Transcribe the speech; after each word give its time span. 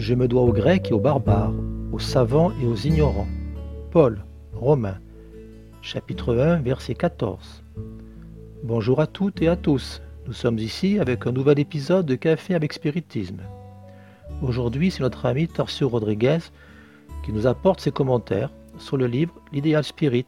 Je 0.00 0.14
me 0.14 0.28
dois 0.28 0.40
aux 0.40 0.52
Grecs 0.54 0.90
et 0.90 0.94
aux 0.94 0.98
barbares, 0.98 1.52
aux 1.92 1.98
savants 1.98 2.52
et 2.52 2.64
aux 2.64 2.74
ignorants. 2.74 3.28
Paul, 3.90 4.24
Romains, 4.54 4.98
chapitre 5.82 6.38
1, 6.38 6.60
verset 6.60 6.94
14. 6.94 7.62
Bonjour 8.64 9.00
à 9.00 9.06
toutes 9.06 9.42
et 9.42 9.48
à 9.48 9.56
tous. 9.56 10.00
Nous 10.26 10.32
sommes 10.32 10.58
ici 10.58 10.98
avec 10.98 11.26
un 11.26 11.32
nouvel 11.32 11.58
épisode 11.58 12.06
de 12.06 12.14
Café 12.14 12.54
avec 12.54 12.72
Spiritisme. 12.72 13.42
Aujourd'hui, 14.40 14.90
c'est 14.90 15.02
notre 15.02 15.26
ami 15.26 15.48
Tarsio 15.48 15.90
Rodriguez 15.90 16.38
qui 17.22 17.30
nous 17.34 17.46
apporte 17.46 17.80
ses 17.80 17.92
commentaires 17.92 18.50
sur 18.78 18.96
le 18.96 19.06
livre 19.06 19.34
L'idéal 19.52 19.84
spirit 19.84 20.24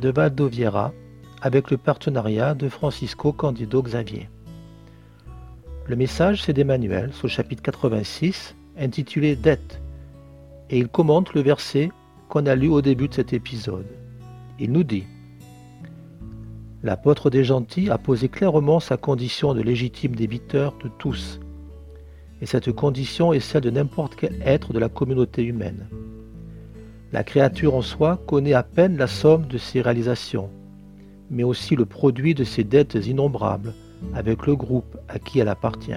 de 0.00 0.10
Valdo 0.10 0.48
Vieira 0.48 0.92
avec 1.40 1.70
le 1.70 1.78
partenariat 1.78 2.52
de 2.52 2.68
Francisco 2.68 3.32
Candido 3.32 3.82
Xavier. 3.82 4.28
Le 5.86 5.96
message, 5.96 6.42
c'est 6.42 6.52
d'Emmanuel 6.52 7.10
sur 7.14 7.26
le 7.28 7.32
chapitre 7.32 7.62
86 7.62 8.54
intitulé 8.78 9.36
Dette 9.36 9.80
et 10.70 10.78
il 10.78 10.88
commente 10.88 11.34
le 11.34 11.40
verset 11.40 11.90
qu'on 12.28 12.46
a 12.46 12.54
lu 12.54 12.68
au 12.68 12.82
début 12.82 13.08
de 13.08 13.14
cet 13.14 13.32
épisode. 13.32 13.86
Il 14.58 14.72
nous 14.72 14.84
dit 14.84 15.04
L'apôtre 16.82 17.30
des 17.30 17.44
gentils 17.44 17.90
a 17.90 17.98
posé 17.98 18.28
clairement 18.28 18.80
sa 18.80 18.96
condition 18.96 19.54
de 19.54 19.62
légitime 19.62 20.14
débiteur 20.14 20.76
de 20.82 20.90
tous, 20.98 21.40
et 22.42 22.46
cette 22.46 22.72
condition 22.72 23.32
est 23.32 23.40
celle 23.40 23.62
de 23.62 23.70
n'importe 23.70 24.16
quel 24.16 24.42
être 24.44 24.72
de 24.72 24.78
la 24.78 24.88
communauté 24.88 25.42
humaine. 25.44 25.86
La 27.12 27.24
créature 27.24 27.74
en 27.74 27.82
soi 27.82 28.20
connaît 28.26 28.54
à 28.54 28.62
peine 28.62 28.96
la 28.96 29.06
somme 29.06 29.46
de 29.46 29.56
ses 29.56 29.80
réalisations, 29.80 30.50
mais 31.30 31.44
aussi 31.44 31.76
le 31.76 31.86
produit 31.86 32.34
de 32.34 32.44
ses 32.44 32.64
dettes 32.64 32.98
innombrables 33.06 33.72
avec 34.14 34.46
le 34.46 34.56
groupe 34.56 34.98
à 35.08 35.18
qui 35.18 35.38
elle 35.38 35.48
appartient. 35.48 35.92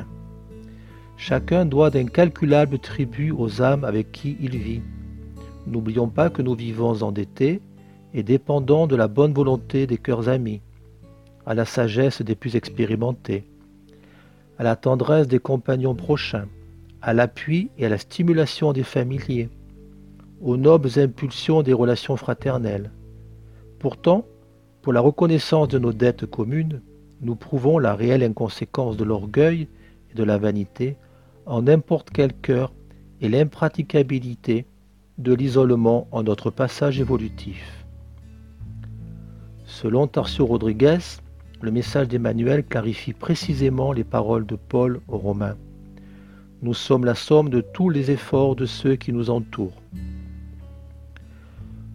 Chacun 1.18 1.66
doit 1.66 1.90
d'incalculables 1.90 2.78
tribut 2.78 3.32
aux 3.32 3.64
âmes 3.64 3.84
avec 3.84 4.12
qui 4.12 4.38
il 4.40 4.56
vit. 4.56 4.82
N'oublions 5.66 6.08
pas 6.08 6.30
que 6.30 6.44
nous 6.44 6.54
vivons 6.54 7.02
endettés 7.02 7.60
et 8.14 8.22
dépendants 8.22 8.86
de 8.86 8.96
la 8.96 9.08
bonne 9.08 9.34
volonté 9.34 9.88
des 9.88 9.98
cœurs 9.98 10.30
amis, 10.30 10.62
à 11.48 11.56
la 11.56 11.66
sagesse 11.66 12.22
des 12.22 12.36
plus 12.36 12.56
expérimentés, 12.56 13.46
à 14.60 14.64
la 14.64 14.76
tendresse 14.76 15.28
des 15.28 15.40
compagnons 15.40 15.96
prochains, 15.96 16.48
à 17.02 17.14
l'appui 17.14 17.72
et 17.80 17.88
à 17.88 17.90
la 17.90 17.98
stimulation 17.98 18.72
des 18.72 18.84
familiers, 18.84 19.50
aux 20.40 20.56
nobles 20.56 21.00
impulsions 21.00 21.64
des 21.64 21.74
relations 21.74 22.16
fraternelles. 22.16 22.92
Pourtant, 23.80 24.24
pour 24.84 24.94
la 24.94 25.02
reconnaissance 25.02 25.68
de 25.68 25.80
nos 25.80 25.94
dettes 25.94 26.28
communes, 26.28 26.82
nous 27.22 27.36
prouvons 27.36 27.80
la 27.80 27.96
réelle 27.96 28.24
inconséquence 28.24 28.98
de 28.98 29.04
l'orgueil 29.04 29.68
et 30.12 30.16
de 30.16 30.24
la 30.24 30.38
vanité 30.38 30.96
en 31.48 31.64
n'importe 31.64 32.10
quel 32.12 32.34
cœur 32.34 32.74
et 33.22 33.30
l'impraticabilité 33.30 34.66
de 35.18 35.34
l'isolement 35.34 36.08
en 36.12 36.24
notre 36.24 36.52
passage 36.52 37.00
évolutif. 37.00 37.86
Selon 39.66 40.08
Tarsio 40.08 40.46
Rodriguez, 40.46 41.00
le 41.62 41.72
message 41.72 42.10
d'Emmanuel 42.10 42.64
clarifie 42.64 43.14
précisément 43.14 43.94
les 43.94 44.04
paroles 44.04 44.46
de 44.46 44.56
Paul 44.56 45.00
aux 45.08 45.18
Romains. 45.18 45.58
Nous 46.62 46.74
sommes 46.74 47.06
la 47.06 47.16
somme 47.16 47.50
de 47.50 47.62
tous 47.62 47.90
les 47.90 48.12
efforts 48.12 48.56
de 48.56 48.66
ceux 48.66 48.96
qui 48.96 49.14
nous 49.14 49.30
entourent. 49.30 49.82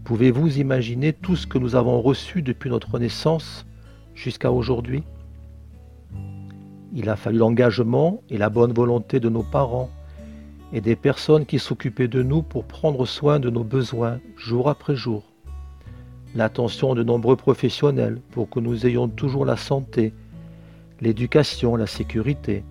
Pouvez-vous 0.04 0.58
imaginer 0.58 1.12
tout 1.12 1.36
ce 1.36 1.46
que 1.46 1.58
nous 1.58 1.76
avons 1.76 2.00
reçu 2.00 2.42
depuis 2.42 2.70
notre 2.70 2.98
naissance 2.98 3.66
jusqu'à 4.14 4.50
aujourd'hui? 4.50 5.04
Il 6.94 7.08
a 7.08 7.16
fallu 7.16 7.38
l'engagement 7.38 8.22
et 8.30 8.38
la 8.38 8.50
bonne 8.50 8.72
volonté 8.72 9.20
de 9.20 9.28
nos 9.28 9.42
parents 9.42 9.90
et 10.72 10.80
des 10.80 10.96
personnes 10.96 11.46
qui 11.46 11.58
s'occupaient 11.58 12.08
de 12.08 12.22
nous 12.22 12.42
pour 12.42 12.64
prendre 12.64 13.06
soin 13.06 13.40
de 13.40 13.50
nos 13.50 13.64
besoins 13.64 14.20
jour 14.36 14.68
après 14.68 14.96
jour. 14.96 15.22
L'attention 16.34 16.94
de 16.94 17.02
nombreux 17.02 17.36
professionnels 17.36 18.20
pour 18.30 18.48
que 18.48 18.60
nous 18.60 18.86
ayons 18.86 19.08
toujours 19.08 19.44
la 19.44 19.56
santé, 19.56 20.14
l'éducation, 21.00 21.76
la 21.76 21.86
sécurité. 21.86 22.64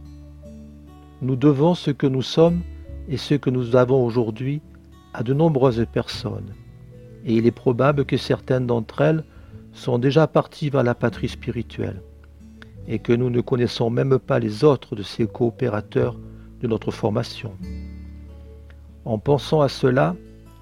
Nous 1.22 1.36
devons 1.36 1.76
ce 1.76 1.92
que 1.92 2.08
nous 2.08 2.24
sommes 2.24 2.62
et 3.08 3.18
ce 3.18 3.36
que 3.36 3.50
nous 3.50 3.76
avons 3.76 4.04
aujourd'hui 4.04 4.62
à 5.14 5.24
de 5.24 5.34
nombreuses 5.34 5.86
personnes 5.92 6.54
et 7.26 7.36
il 7.36 7.46
est 7.46 7.52
probable 7.52 8.06
que 8.06 8.18
certaines 8.18 8.68
d'entre 8.68 9.02
elles 9.02 9.24
sont 9.74 9.98
déjà 9.98 10.28
parties 10.28 10.70
vers 10.70 10.84
la 10.84 10.96
patrie 10.96 11.30
spirituelle, 11.30 12.02
et 12.88 13.00
que 13.00 13.14
nous 13.14 13.30
ne 13.30 13.42
connaissons 13.42 13.90
même 13.90 14.20
pas 14.20 14.40
les 14.40 14.64
autres 14.64 14.96
de 14.96 15.04
ces 15.04 15.28
coopérateurs 15.28 16.18
de 16.62 16.68
notre 16.68 16.92
formation. 16.92 17.54
En 19.06 19.18
pensant 19.18 19.62
à 19.62 19.70
cela, 19.70 20.16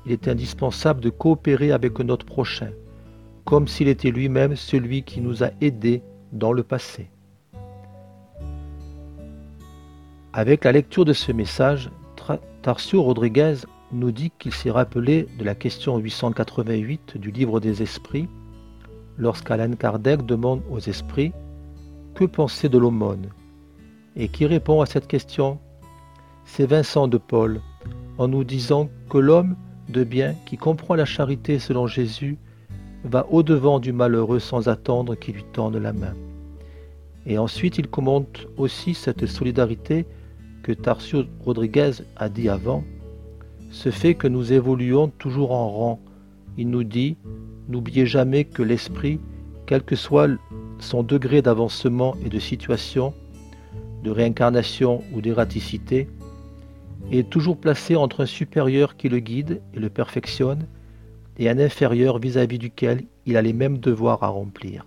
il 0.05 0.11
est 0.11 0.27
indispensable 0.27 1.01
de 1.01 1.09
coopérer 1.09 1.71
avec 1.71 1.99
notre 1.99 2.25
prochain, 2.25 2.71
comme 3.45 3.67
s'il 3.67 3.87
était 3.87 4.11
lui-même 4.11 4.55
celui 4.55 5.03
qui 5.03 5.21
nous 5.21 5.43
a 5.43 5.49
aidés 5.61 6.01
dans 6.31 6.53
le 6.53 6.63
passé. 6.63 7.09
Avec 10.31 10.63
la 10.63 10.71
lecture 10.71 11.05
de 11.05 11.13
ce 11.13 11.31
message, 11.31 11.89
Tarsio 12.61 13.01
Rodriguez 13.01 13.55
nous 13.91 14.11
dit 14.11 14.31
qu'il 14.37 14.53
s'est 14.53 14.69
rappelé 14.69 15.27
de 15.39 15.43
la 15.43 15.55
question 15.55 15.97
888 15.97 17.17
du 17.17 17.31
livre 17.31 17.59
des 17.59 17.81
esprits, 17.81 18.27
lorsqu'Alan 19.17 19.73
Kardec 19.73 20.25
demande 20.25 20.61
aux 20.69 20.79
esprits 20.79 21.33
Que 22.19 22.25
penser 22.25 22.67
de 22.67 22.77
l'aumône 22.77 23.29
Et 24.17 24.27
qui 24.27 24.45
répond 24.45 24.81
à 24.81 24.85
cette 24.85 25.07
question 25.07 25.57
C'est 26.43 26.65
Vincent 26.65 27.07
de 27.07 27.17
Paul, 27.17 27.61
en 28.17 28.27
nous 28.27 28.43
disant 28.43 28.89
que 29.09 29.17
l'homme 29.17 29.55
de 29.87 30.03
bien 30.03 30.35
qui 30.45 30.57
comprend 30.57 30.95
la 30.95 31.05
charité 31.05 31.59
selon 31.59 31.87
Jésus 31.87 32.37
va 33.05 33.25
au-devant 33.31 33.79
du 33.79 33.93
malheureux 33.93 34.39
sans 34.39 34.67
attendre 34.67 35.15
qu'il 35.15 35.35
lui 35.35 35.45
tende 35.53 35.77
la 35.77 35.93
main. 35.93 36.13
Et 37.25 37.37
ensuite, 37.37 37.77
il 37.77 37.87
commente 37.87 38.47
aussi 38.57 38.95
cette 38.95 39.25
solidarité 39.25 40.05
que 40.61 40.73
Tarsio 40.73 41.23
Rodriguez 41.45 42.03
a 42.17 42.27
dit 42.27 42.49
avant, 42.49 42.83
ce 43.71 43.91
fait 43.91 44.15
que 44.15 44.27
nous 44.27 44.51
évoluons 44.51 45.07
toujours 45.07 45.51
en 45.53 45.69
rang. 45.69 45.99
Il 46.57 46.69
nous 46.69 46.83
dit, 46.83 47.15
n'oubliez 47.69 48.05
jamais 48.05 48.43
que 48.43 48.61
l'esprit, 48.61 49.21
quel 49.65 49.83
que 49.83 49.95
soit 49.95 50.27
son 50.79 51.03
degré 51.03 51.41
d'avancement 51.41 52.15
et 52.25 52.29
de 52.29 52.39
situation, 52.39 53.13
de 54.03 54.11
réincarnation 54.11 55.03
ou 55.13 55.21
d'ératicité, 55.21 56.07
est 57.11 57.29
toujours 57.29 57.57
placé 57.57 57.95
entre 57.95 58.23
un 58.23 58.25
supérieur 58.25 58.97
qui 58.97 59.09
le 59.09 59.19
guide 59.19 59.61
et 59.73 59.79
le 59.79 59.89
perfectionne 59.89 60.67
et 61.37 61.49
un 61.49 61.59
inférieur 61.59 62.19
vis-à-vis 62.19 62.59
duquel 62.59 63.03
il 63.25 63.37
a 63.37 63.41
les 63.41 63.53
mêmes 63.53 63.77
devoirs 63.77 64.23
à 64.23 64.27
remplir. 64.27 64.85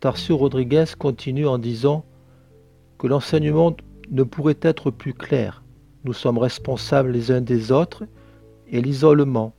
Tarsio 0.00 0.36
Rodriguez 0.36 0.84
continue 0.98 1.46
en 1.46 1.58
disant 1.58 2.04
que 2.98 3.06
l'enseignement 3.06 3.76
ne 4.10 4.22
pourrait 4.22 4.58
être 4.62 4.90
plus 4.90 5.14
clair 5.14 5.64
nous 6.04 6.12
sommes 6.12 6.38
responsables 6.38 7.10
les 7.10 7.30
uns 7.30 7.40
des 7.40 7.72
autres, 7.72 8.04
et 8.70 8.82
l'isolement, 8.82 9.54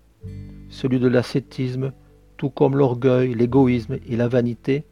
celui 0.70 1.00
de 1.00 1.08
l'ascétisme, 1.08 1.92
tout 2.38 2.50
comme 2.50 2.76
l'orgueil, 2.76 3.34
l'égoïsme 3.34 3.98
et 4.08 4.16
la 4.16 4.28
vanité, 4.28 4.84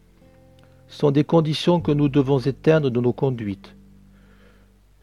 sont 0.88 1.12
des 1.12 1.24
conditions 1.24 1.80
que 1.82 1.92
nous 1.92 2.10
devons 2.10 2.40
éteindre 2.40 2.90
de 2.90 3.00
nos 3.00 3.14
conduites. 3.14 3.76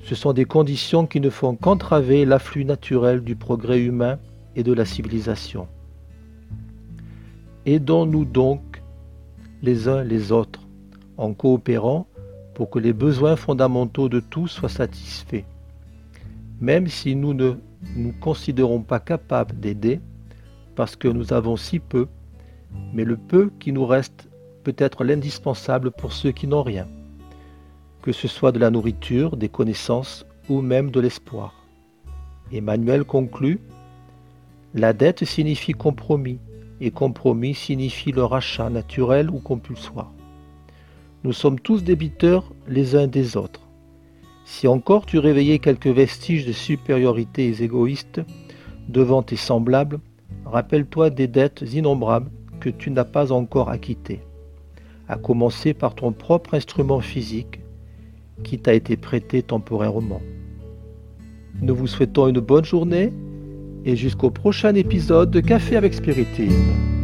Ce 0.04 0.14
sont 0.14 0.32
des 0.32 0.44
conditions 0.44 1.06
qui 1.06 1.20
ne 1.20 1.30
font 1.30 1.56
qu'entraver 1.56 2.24
l'afflux 2.24 2.64
naturel 2.64 3.22
du 3.22 3.36
progrès 3.36 3.80
humain 3.80 4.18
et 4.56 4.62
de 4.62 4.72
la 4.72 4.84
civilisation. 4.84 5.68
Aidons-nous 7.66 8.24
donc 8.24 8.82
les 9.62 9.88
uns 9.88 10.02
les 10.02 10.32
autres 10.32 10.60
en 11.18 11.34
coopérant 11.34 12.06
pour 12.54 12.70
que 12.70 12.78
les 12.78 12.94
besoins 12.94 13.36
fondamentaux 13.36 14.08
de 14.08 14.20
tous 14.20 14.48
soient 14.48 14.68
satisfaits 14.68 15.44
même 16.60 16.86
si 16.86 17.16
nous 17.16 17.34
ne 17.34 17.54
nous 17.96 18.12
considérons 18.20 18.82
pas 18.82 19.00
capables 19.00 19.58
d'aider, 19.58 20.00
parce 20.76 20.96
que 20.96 21.08
nous 21.08 21.32
avons 21.32 21.56
si 21.56 21.78
peu, 21.78 22.06
mais 22.92 23.04
le 23.04 23.16
peu 23.16 23.50
qui 23.58 23.72
nous 23.72 23.86
reste 23.86 24.28
peut 24.64 24.74
être 24.76 25.04
l'indispensable 25.04 25.90
pour 25.90 26.12
ceux 26.12 26.32
qui 26.32 26.46
n'ont 26.46 26.62
rien, 26.62 26.86
que 28.02 28.12
ce 28.12 28.28
soit 28.28 28.52
de 28.52 28.58
la 28.58 28.70
nourriture, 28.70 29.36
des 29.36 29.48
connaissances 29.48 30.26
ou 30.48 30.60
même 30.60 30.90
de 30.90 31.00
l'espoir. 31.00 31.54
Emmanuel 32.52 33.04
conclut, 33.04 33.60
La 34.74 34.92
dette 34.92 35.24
signifie 35.24 35.72
compromis, 35.72 36.38
et 36.80 36.90
compromis 36.90 37.54
signifie 37.54 38.12
le 38.12 38.24
rachat 38.24 38.70
naturel 38.70 39.30
ou 39.30 39.38
compulsoire. 39.38 40.10
Nous 41.24 41.32
sommes 41.32 41.60
tous 41.60 41.84
débiteurs 41.84 42.50
les 42.66 42.96
uns 42.96 43.06
des 43.06 43.36
autres. 43.36 43.68
Si 44.46 44.66
encore 44.66 45.04
tu 45.04 45.18
réveillais 45.18 45.58
quelques 45.58 45.86
vestiges 45.86 46.46
de 46.46 46.52
supériorité 46.52 47.62
égoïste 47.62 48.22
devant 48.88 49.22
tes 49.22 49.36
semblables, 49.36 50.00
rappelle-toi 50.46 51.10
des 51.10 51.28
dettes 51.28 51.62
innombrables 51.72 52.30
que 52.60 52.68
tu 52.68 52.90
n'as 52.90 53.04
pas 53.04 53.32
encore 53.32 53.70
acquittées, 53.70 54.20
à 55.08 55.16
commencer 55.16 55.74
par 55.74 55.94
ton 55.94 56.12
propre 56.12 56.54
instrument 56.54 57.00
physique 57.00 57.60
qui 58.44 58.58
t'a 58.58 58.74
été 58.74 58.96
prêté 58.96 59.42
temporairement. 59.42 60.20
Nous 61.60 61.74
vous 61.74 61.86
souhaitons 61.86 62.28
une 62.28 62.40
bonne 62.40 62.64
journée 62.64 63.12
et 63.84 63.96
jusqu'au 63.96 64.30
prochain 64.30 64.74
épisode 64.74 65.30
de 65.30 65.40
Café 65.40 65.76
avec 65.76 65.94
Spiritisme. 65.94 66.99